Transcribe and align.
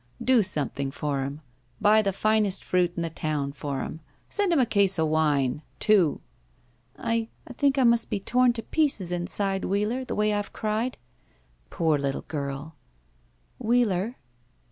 Do 0.23 0.41
something 0.41 0.89
for 0.89 1.21
him. 1.21 1.41
Buy 1.79 2.01
the 2.01 2.11
finest 2.11 2.63
fruit 2.63 2.93
in 2.95 3.03
the 3.03 3.11
town 3.11 3.51
for 3.51 3.81
him. 3.81 3.99
Send 4.29 4.51
a 4.51 4.65
case 4.65 4.97
of 4.97 5.09
wine. 5.09 5.61
Two," 5.79 6.21
"I— 6.97 7.29
^I 7.47 7.55
think 7.55 7.77
I 7.77 7.83
must 7.83 8.09
be 8.09 8.19
torn 8.19 8.51
to 8.53 8.63
pieces 8.63 9.11
inside, 9.11 9.63
Wheeler, 9.63 10.03
the 10.03 10.15
way 10.15 10.33
I've 10.33 10.53
cried." 10.53 10.97
'•Poor 11.69 11.99
Uttle 12.01 12.27
gu 12.27 12.51
ll" 12.51 12.75
''Wheeler?" 13.59 14.15